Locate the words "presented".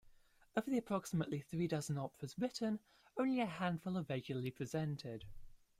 4.49-5.25